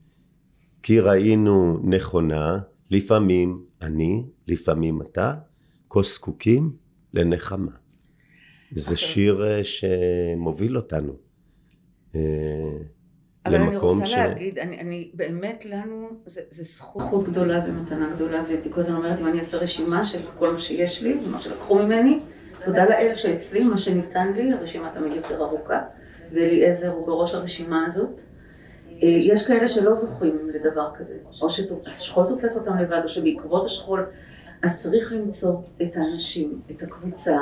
[0.84, 2.60] כי ראינו נכונה,
[2.92, 5.34] לפעמים אני, לפעמים אתה,
[5.90, 6.72] כה זקוקים
[7.14, 7.72] לנחמה.
[8.72, 11.14] זה שיר אה, שמוביל אותנו.
[12.16, 12.22] אה,
[13.46, 14.14] אבל אני רוצה ש...
[14.14, 19.20] להגיד, אני, אני באמת לנו, זה, זה זכות גדולה ומתנה גדולה, והייתי כל הזמן אומרת,
[19.20, 22.20] אם אני אעשה רשימה של כל מה שיש לי ומה שלקחו ממני,
[22.66, 25.82] תודה לאל שאצלי, מה שניתן לי, הרשימה תמיד יותר ארוכה,
[26.32, 28.22] ואליעזר הוא בראש הרשימה הזאת.
[29.04, 34.06] אה, יש כאלה שלא זוכים לדבר כזה, או שהשכול תופס אותם לבד, או שבעקבות השכול,
[34.64, 37.38] אז צריך למצוא את האנשים, את הקבוצה,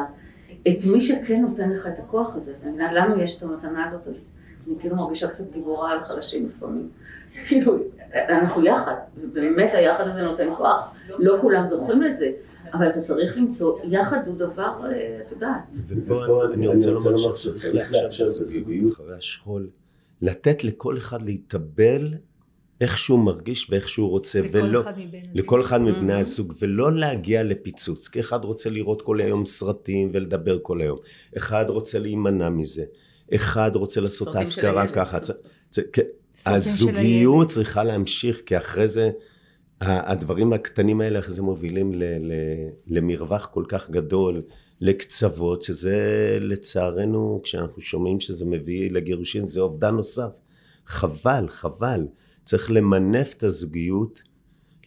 [0.67, 2.53] את מי שכן נותן לך את הכוח הזה.
[2.75, 4.33] לנו יש את המתנה הזאת, אז
[4.67, 6.89] אני כאילו מרגישה קצת גיבורה על חלשים לפעמים.
[7.47, 7.77] כאילו,
[8.13, 10.91] אנחנו יחד, ובאמת היחד הזה נותן כוח.
[11.19, 12.31] לא כולם זוכים לזה,
[12.73, 15.61] אבל אתה צריך למצוא, יחד הוא דבר, אה, את יודעת.
[15.87, 19.67] ופה אני רוצה לומר שצריך לאפשר בזוגיות אחרי השכול,
[20.21, 22.13] לתת לכל אחד להתאבל
[22.81, 24.93] איך שהוא מרגיש ואיך שהוא רוצה, לכל ולא, אחד
[25.33, 26.19] לכל אחד מבני mm-hmm.
[26.19, 30.97] הזוג, ולא להגיע לפיצוץ, כי אחד רוצה לראות כל היום סרטים ולדבר כל היום,
[31.37, 32.83] אחד רוצה להימנע מזה,
[33.35, 35.17] אחד רוצה לעשות את ההשכרה ככה,
[35.93, 36.01] כן,
[36.45, 39.09] הזוגיות צריכה להמשיך, כי אחרי זה
[39.81, 42.33] הדברים הקטנים האלה, איך זה מובילים ל, ל,
[42.87, 44.41] למרווח כל כך גדול,
[44.81, 50.31] לקצוות, שזה לצערנו, כשאנחנו שומעים שזה מביא לגירושין, זה אובדן נוסף.
[50.85, 52.07] חבל, חבל.
[52.43, 54.21] צריך למנף את הזוגיות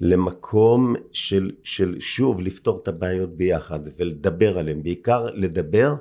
[0.01, 4.83] למקום של, של שוב לפתור את הבעיות ביחד ולדבר עליהן.
[4.83, 5.95] בעיקר לדבר,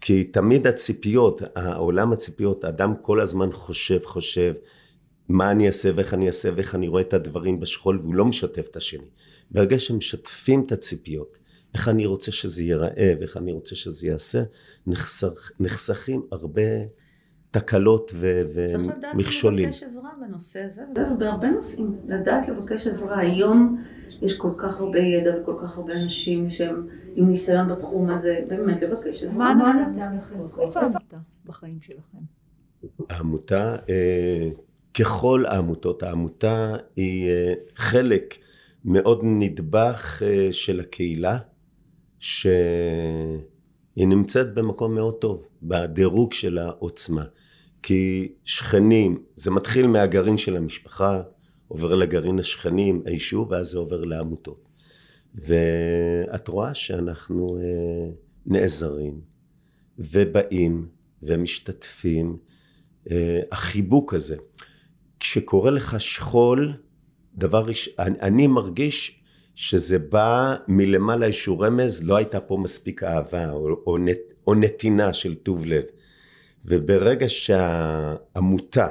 [0.00, 4.54] כי תמיד הציפיות, העולם הציפיות, האדם כל הזמן חושב, חושב,
[5.28, 8.66] מה אני אעשה ואיך אני אעשה ואיך אני רואה את הדברים בשכול והוא לא משתף
[8.70, 9.08] את השני.
[9.50, 11.38] ברגע שמשתפים את הציפיות,
[11.74, 14.42] איך אני רוצה שזה ייראה ואיך אני רוצה שזה ייעשה,
[14.86, 16.62] נחסך, נחסכים הרבה
[17.50, 19.70] תקלות ומכשולים.
[19.70, 20.82] צריך לדעת לבקש עזרה בנושא הזה,
[21.18, 23.18] בהרבה נושאים, לדעת לבקש עזרה.
[23.18, 23.84] היום
[24.22, 28.82] יש כל כך הרבה ידע וכל כך הרבה אנשים שהם עם ניסיון בתחום הזה, באמת
[28.82, 29.54] לבקש עזרה.
[29.54, 32.18] מה העמותה איפה העמותה בחיים שלכם?
[33.10, 34.50] העמותה, אה,
[34.94, 38.34] ככל העמותות, העמותה היא אה, חלק
[38.84, 41.38] מאוד נדבך אה, של הקהילה,
[42.18, 43.38] שהיא
[43.96, 47.24] נמצאת במקום מאוד טוב, בדירוג של העוצמה.
[47.82, 51.22] כי שכנים, זה מתחיל מהגרעין של המשפחה,
[51.68, 54.68] עובר לגרעין השכנים, היישוב, ואז זה עובר לעמותות.
[55.34, 58.10] ואת רואה שאנחנו אה,
[58.46, 59.20] נעזרים,
[59.98, 60.88] ובאים,
[61.22, 62.36] ומשתתפים.
[63.10, 64.36] אה, החיבוק הזה.
[65.20, 66.72] כשקורה לך שכול,
[67.34, 69.17] דבר ראשון, אני, אני מרגיש
[69.60, 75.12] שזה בא מלמעלה איזשהו רמז, לא הייתה פה מספיק אהבה או, או, נת, או נתינה
[75.12, 75.82] של טוב לב.
[76.64, 78.88] וברגע שהעמותה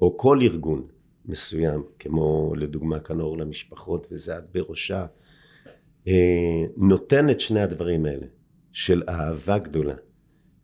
[0.00, 0.86] או כל ארגון
[1.26, 5.06] מסוים, כמו לדוגמה כאן אור למשפחות וזה את בראשה,
[6.08, 8.26] אה, נותן את שני הדברים האלה,
[8.72, 9.94] של אהבה גדולה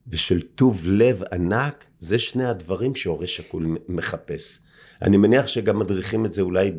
[0.08, 4.60] ושל טוב לב ענק, זה שני הדברים שהורה שכול מחפש.
[5.02, 6.70] אני מניח שגם מדריכים את זה אולי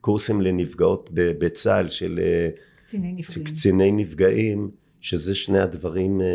[0.00, 2.48] בקורסים לנפגעות בצה"ל של אה,
[2.84, 3.44] קציני נפגעים.
[3.44, 6.26] קציני נפגעים, שזה שני הדברים אה,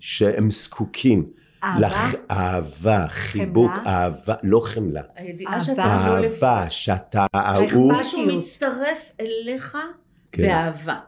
[0.00, 1.30] שהם זקוקים.
[1.64, 2.18] אהבה?
[2.30, 5.02] אהבה, חיבוק, אהבה, לא חמלה.
[5.14, 6.44] הידיעה שאתה לא לבד.
[6.44, 7.92] אהבה, שאתה אהוב.
[7.92, 9.78] משהו מצטרף אליך
[10.32, 10.42] כן.
[10.42, 10.98] באהבה,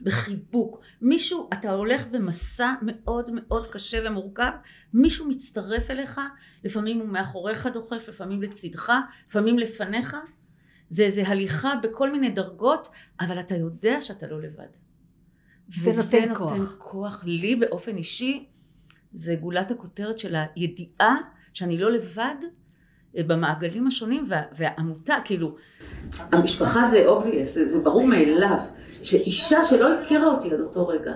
[0.00, 0.80] בחיבוק.
[1.02, 4.50] מישהו, אתה הולך במסע מאוד מאוד קשה ומורכב,
[4.94, 6.20] מישהו מצטרף אליך,
[6.64, 8.92] לפעמים הוא מאחוריך דוחף, לפעמים לצדך,
[9.28, 10.16] לפעמים לפניך.
[10.92, 12.88] זה איזה הליכה בכל מיני דרגות,
[13.20, 14.66] אבל אתה יודע שאתה לא לבד.
[15.82, 16.74] וזה נותן כוח.
[16.78, 18.46] כוח לי באופן אישי.
[19.12, 21.16] זה גולת הכותרת של הידיעה
[21.52, 22.34] שאני לא לבד
[23.16, 25.56] אה, במעגלים השונים וה, והעמותה, כאילו...
[26.32, 27.06] המשפחה זה
[27.42, 28.58] זה, זה ברור מאליו,
[29.02, 31.12] שאישה שלא הכירה אותי עד אותו רגע,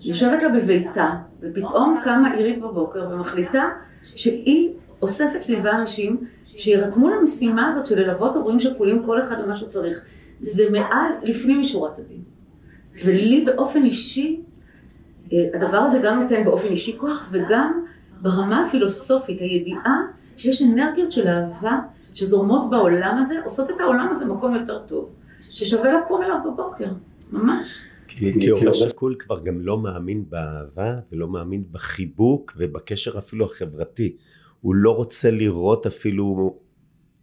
[0.00, 1.10] יושבת לה בביתה,
[1.40, 3.64] ופתאום קמה עירית בבוקר ומחליטה
[4.04, 4.70] שהיא
[5.02, 10.04] אוספת סביבה אנשים שירתמו למשימה הזאת של ללוות הורים שכולים כל אחד במה שהוא צריך.
[10.34, 12.20] זה מעל, לפנים משורת הדין.
[13.04, 14.40] ולי באופן אישי
[15.32, 17.84] אה, הדבר הזה גם נותן באופן אישי כוח, וגם
[18.20, 20.00] ברמה הפילוסופית, הידיעה
[20.36, 21.78] שיש אנרגיות של אהבה
[22.14, 25.08] שזורמות בעולם הזה, עושות את העולם הזה מקום יותר טוב,
[25.50, 26.88] ששווה לקום אליו בבוקר,
[27.32, 27.66] ממש.
[28.18, 34.16] כי הורה שקול כבר גם לא מאמין באהבה ולא מאמין בחיבוק ובקשר אפילו החברתי.
[34.60, 36.58] הוא לא רוצה לראות אפילו,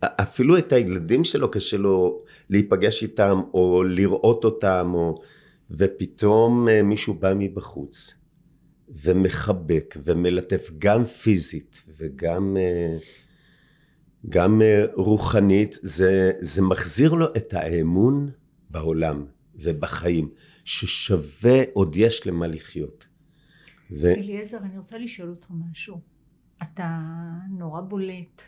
[0.01, 5.21] אפילו את הילדים שלו קשה לו להיפגש איתם או לראות אותם או...
[5.71, 8.15] ופתאום אה, מישהו בא מבחוץ
[9.03, 12.97] ומחבק ומלטף גם פיזית וגם אה,
[14.29, 18.29] גם אה, רוחנית, זה, זה מחזיר לו את האמון
[18.69, 19.25] בעולם
[19.55, 20.29] ובחיים,
[20.63, 23.07] ששווה עוד יש למה לחיות.
[23.91, 24.07] ו...
[24.07, 26.01] אליעזר, אני רוצה לשאול אותך משהו.
[26.63, 26.99] אתה
[27.49, 28.41] נורא בולט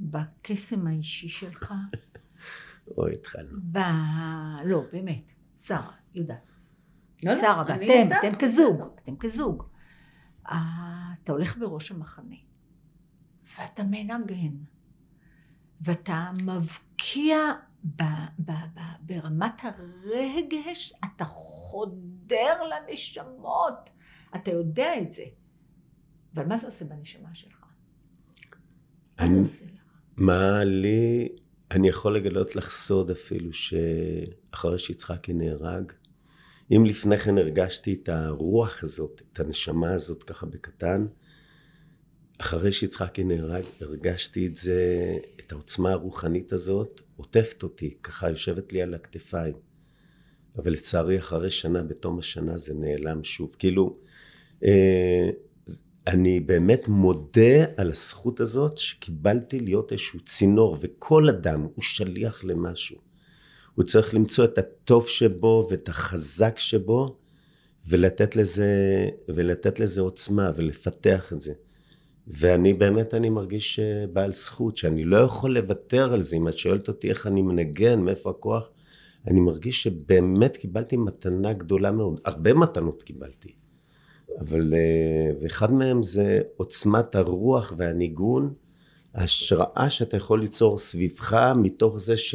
[0.00, 1.74] בקסם האישי שלך.
[2.98, 3.58] אוי, התחלנו.
[3.72, 3.78] ב...
[4.64, 5.32] לא, באמת.
[5.60, 6.34] שרה, יהודה.
[7.22, 9.64] לא, לא שרה, ואתם, אתם כזוג, אתם כזוג.
[10.44, 12.36] אתה הולך בראש המחנה,
[13.58, 14.56] ואתה מנגן,
[15.80, 17.36] ואתה מבקיע
[17.84, 18.02] ב,
[18.38, 23.90] ב, ב, ברמת הרגש, אתה חודר לנשמות,
[24.36, 25.24] אתה יודע את זה.
[26.34, 27.64] אבל מה זה עושה בנשמה שלך?
[29.18, 29.82] אני, מה עושה לך?
[30.16, 31.28] מה לי,
[31.70, 35.92] אני יכול לגלות לך סוד אפילו, שאחרי שיצחקי נהרג,
[36.70, 41.06] אם לפני כן הרגשתי את הרוח הזאת, את הנשמה הזאת ככה בקטן,
[42.40, 48.82] אחרי שיצחקי נהרג, הרגשתי את זה, את העוצמה הרוחנית הזאת, עוטפת אותי, ככה יושבת לי
[48.82, 49.54] על הכתפיים.
[50.56, 53.56] אבל לצערי, אחרי שנה, בתום השנה, זה נעלם שוב.
[53.58, 53.96] כאילו,
[54.64, 55.30] אה,
[56.06, 62.96] אני באמת מודה על הזכות הזאת שקיבלתי להיות איזשהו צינור, וכל אדם הוא שליח למשהו.
[63.74, 67.16] הוא צריך למצוא את הטוב שבו ואת החזק שבו,
[67.86, 71.52] ולתת לזה, ולתת לזה עוצמה ולפתח את זה.
[72.26, 76.36] ואני באמת, אני מרגיש אה, בעל זכות, שאני לא יכול לוותר על זה.
[76.36, 78.70] אם את שואלת אותי איך אני מנגן, מאיפה הכוח,
[79.26, 82.20] אני מרגיש שבאמת קיבלתי מתנה גדולה מאוד.
[82.24, 83.52] הרבה מתנות קיבלתי.
[84.40, 88.54] אבל, אה, ואחד מהם זה עוצמת הרוח והניגון,
[89.14, 92.34] ההשראה שאתה יכול ליצור סביבך, מתוך זה ש,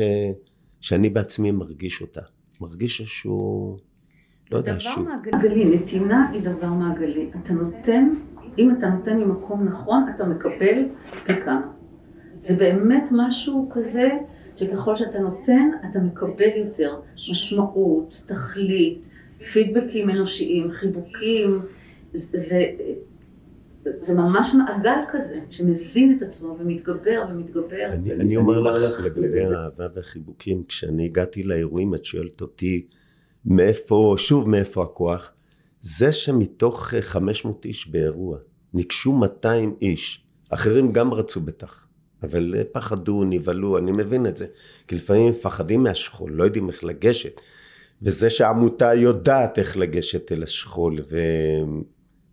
[0.82, 2.22] שאני בעצמי מרגיש אותה.
[2.62, 3.78] מרגיש איזשהו,
[4.52, 4.94] לא יודע, שהוא...
[4.94, 7.30] דבר מעגלי, נתינה היא דבר מעגלי.
[7.44, 8.14] אתה נותן,
[8.58, 10.84] אם אתה נותן ממקום נכון, אתה מקבל
[11.26, 11.68] פי כמה.
[12.42, 14.10] זה באמת משהו כזה,
[14.56, 16.96] שככל שאתה נותן, אתה מקבל יותר
[17.30, 19.02] משמעות, תכלית,
[19.54, 21.62] פידבקים אנושיים, חיבוקים.
[22.14, 22.64] זה,
[23.84, 27.86] זה ממש מעגל כזה, שמזין את עצמו ומתגבר ומתגבר.
[27.92, 32.86] אני, אני אומר לך, לגבי האהבה והחיבוקים, כשאני הגעתי לאירועים, את שואלת אותי,
[33.46, 35.34] מאיפה, שוב מאיפה הכוח?
[35.88, 38.38] זה שמתוך 500 איש באירוע,
[38.74, 41.88] ניגשו 200 איש, אחרים גם רצו בטח,
[42.24, 44.48] אבל פחדו, נבהלו, אני מבין את זה.
[44.88, 47.42] כי לפעמים מפחדים מהשכול, לא יודעים איך לגשת.
[48.02, 51.00] וזה שהעמותה יודעת איך לגשת אל השכול,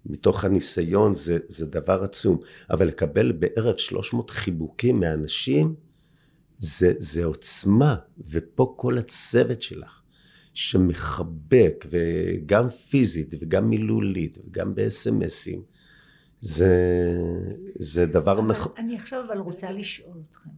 [0.07, 2.38] מתוך הניסיון זה, זה דבר עצום,
[2.71, 5.75] אבל לקבל בערב 300 חיבוקים מאנשים
[6.59, 7.97] זה, זה עוצמה,
[8.31, 10.02] ופה כל הצוות שלך
[10.55, 15.62] שמחבק, וגם פיזית וגם מילולית וגם בסמסים,
[16.41, 16.75] זה,
[17.79, 18.73] זה דבר נכון.
[18.77, 20.51] אני עכשיו אבל רוצה לשאול אתכם.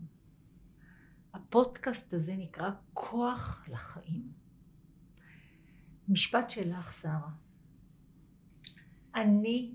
[1.34, 4.32] הפודקאסט הזה נקרא כוח לחיים.
[6.08, 7.30] משפט שלך, שרה.
[9.14, 9.72] אני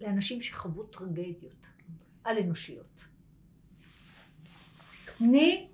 [0.00, 1.66] לאנשים שחוו טרגדיות
[2.24, 3.00] על אנושיות.
[5.18, 5.68] תני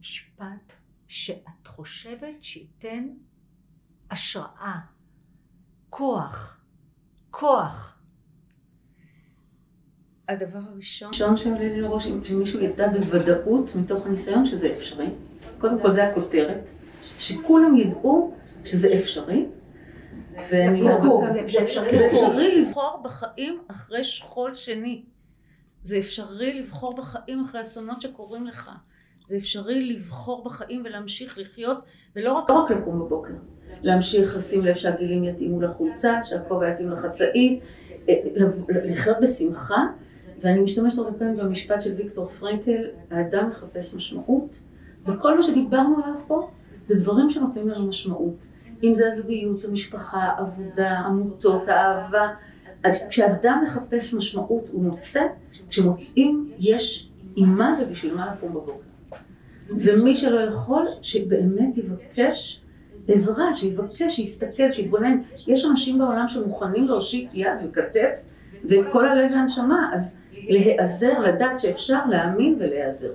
[0.00, 0.72] משפט
[1.08, 3.08] שאת חושבת שייתן
[4.10, 4.78] השראה,
[5.90, 6.60] כוח,
[7.30, 7.98] כוח.
[10.28, 15.06] הדבר הראשון שעולה לי לראש, שמישהו ידע בוודאות מתוך הניסיון שזה אפשרי,
[15.58, 16.68] קודם כל זה הכותרת,
[17.18, 19.46] שכולם ידעו שזה אפשרי,
[20.50, 21.20] ואני לא...
[21.46, 25.04] זה אפשרי לבחור בחיים אחרי שכול שני.
[25.82, 28.70] זה אפשרי לבחור בחיים אחרי אסונות שקורים לך.
[29.26, 31.78] זה אפשרי לבחור בחיים ולהמשיך לחיות,
[32.16, 33.32] ולא רק, רק לקום בבוקר.
[33.82, 37.60] להמשיך לשים לב שהגילים יתאימו לחולצה, שהכובע יתאים לחצאית,
[38.08, 38.14] אה,
[38.68, 39.84] לחיות בשמחה.
[40.40, 44.50] ואני משתמשת הרבה פעמים במשפט של ויקטור פרנקל, האדם מחפש משמעות,
[45.06, 46.50] וכל מה שדיברנו עליו פה,
[46.82, 48.34] זה דברים שנותנים לנו משמעות.
[48.82, 52.28] אם זה הזוגיות, המשפחה, עבודה, עמותות, האהבה.
[53.08, 55.22] כשאדם מחפש משמעות הוא מוצא,
[55.68, 58.85] כשמוצאים יש עם מה ובשביל מה לקום בבוקר.
[59.70, 62.60] ומי שלא יכול, שבאמת יבקש
[63.08, 65.20] עזרה, שיבקש, שיסתכל, שיתבונן.
[65.46, 68.10] יש אנשים בעולם שמוכנים להושיט יד וכתף
[68.68, 73.12] ואת כל הלב והנשמה, אז להיעזר, לדעת שאפשר להאמין ולהיעזר.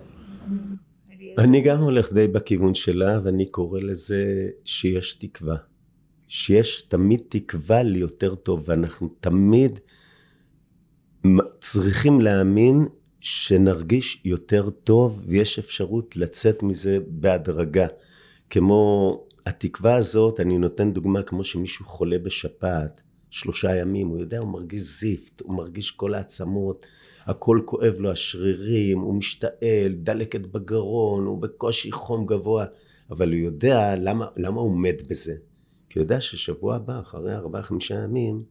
[1.38, 5.56] אני גם הולך די בכיוון שלה, ואני קורא לזה שיש תקווה.
[6.28, 9.80] שיש תמיד תקווה ליותר טוב, ואנחנו תמיד
[11.60, 12.86] צריכים להאמין
[13.22, 17.88] שנרגיש יותר טוב, ויש אפשרות לצאת מזה בהדרגה.
[18.50, 24.48] כמו התקווה הזאת, אני נותן דוגמה כמו שמישהו חולה בשפעת, שלושה ימים, הוא יודע, הוא
[24.48, 26.86] מרגיש זיפט, הוא מרגיש כל העצמות,
[27.26, 32.66] הכל כואב לו, השרירים, הוא משתעל, דלקת בגרון, הוא בקושי חום גבוה,
[33.10, 35.36] אבל הוא יודע למה, למה הוא מת בזה.
[35.90, 38.44] כי הוא יודע ששבוע הבא, אחרי ארבעה חמישה ימים,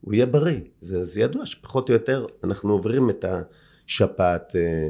[0.00, 0.60] הוא יהיה בריא.
[0.80, 3.73] זה, זה ידוע שפחות או יותר אנחנו עוברים את השפעת.
[4.54, 4.88] אה,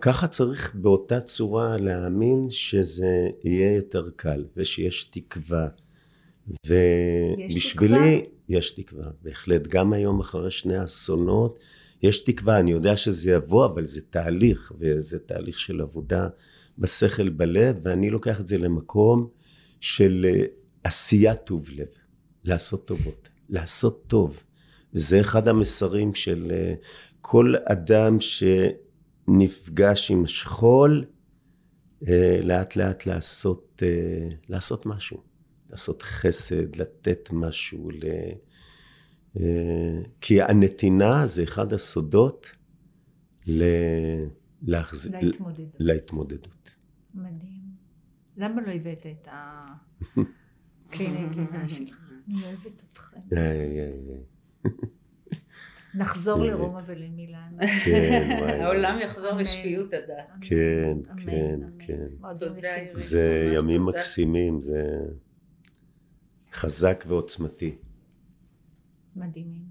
[0.00, 5.68] ככה צריך באותה צורה להאמין שזה יהיה יותר קל ושיש תקווה.
[6.66, 9.66] ובשבילי יש תקווה, בהחלט.
[9.66, 11.58] גם היום אחרי שני האסונות
[12.02, 12.60] יש תקווה.
[12.60, 16.28] אני יודע שזה יבוא, אבל זה תהליך, וזה תהליך של עבודה
[16.78, 19.28] בשכל, בלב, ואני לוקח את זה למקום
[19.80, 20.44] של אה,
[20.84, 21.86] עשיית טוב לב,
[22.44, 24.42] לעשות טובות, לעשות טוב.
[24.94, 26.74] וזה אחד המסרים של אה,
[27.28, 31.04] כל אדם שנפגש עם שכול,
[32.08, 33.82] אה, לאט לאט לעשות,
[34.48, 35.22] לעשות משהו.
[35.70, 38.04] לעשות חסד, לתת משהו, ל...
[40.20, 42.46] כי הנתינה זה אחד הסודות
[43.46, 43.64] ל...
[44.62, 45.08] להחז...
[45.08, 45.74] להתמודדות.
[45.78, 46.76] להתמודדות.
[47.14, 47.62] מדהים.
[48.36, 49.28] למה לא הבאת את
[50.88, 52.10] הכלי נגינה שלך?
[52.28, 53.18] אני אוהבת אתכם.
[55.96, 57.56] נחזור לרומא ולמילאן.
[57.84, 58.62] כן, וואי.
[58.62, 60.28] העולם יחזור לשפיות הדעת.
[60.40, 62.06] כן, כן, כן.
[62.94, 64.82] זה ימים מקסימים, זה
[66.52, 67.76] חזק ועוצמתי.
[69.16, 69.62] מדהימים.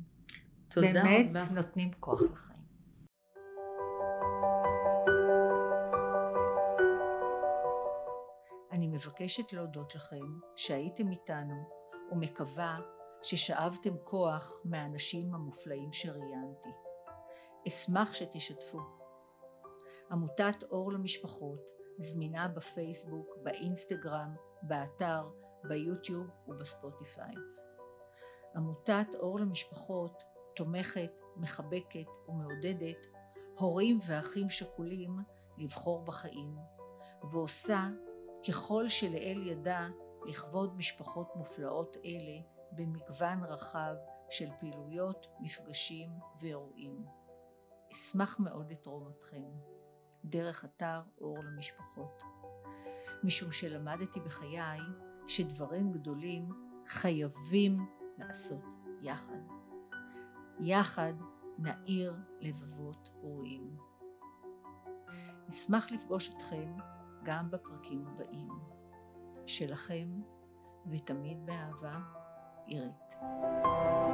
[0.69, 2.55] תודה באמת נותנים כוח לכם.
[8.71, 11.63] אני מבקשת להודות לכם שהייתם איתנו
[12.11, 12.79] ומקווה
[13.25, 16.69] ששאבתם כוח מהאנשים המופלאים שראיינתי.
[17.67, 18.79] אשמח שתשתפו.
[20.11, 25.29] עמותת אור למשפחות זמינה בפייסבוק, באינסטגרם, באתר,
[25.63, 27.33] ביוטיוב ובספוטיפיי.
[28.55, 30.23] עמותת אור למשפחות
[30.55, 33.07] תומכת, מחבקת ומעודדת
[33.59, 35.19] הורים ואחים שכולים
[35.57, 36.55] לבחור בחיים,
[37.31, 37.87] ועושה
[38.47, 39.87] ככל שלאל ידה
[40.25, 43.95] לכבוד משפחות מופלאות אלה במגוון רחב
[44.29, 46.09] של פעילויות, מפגשים
[46.41, 47.05] ואירועים.
[47.91, 49.43] אשמח מאוד לתרום אתכם
[50.25, 52.23] דרך אתר אור למשפחות.
[53.23, 54.79] משום שלמדתי בחיי
[55.27, 56.49] שדברים גדולים
[56.87, 57.85] חייבים
[58.17, 58.63] לעשות
[59.01, 59.39] יחד.
[60.59, 61.13] יחד
[61.57, 63.77] נאיר לבבות ראויים.
[65.47, 66.75] נשמח לפגוש אתכם
[67.23, 68.49] גם בפרקים הבאים.
[69.47, 70.21] שלכם
[70.91, 71.99] ותמיד באהבה,
[72.67, 74.04] עירית.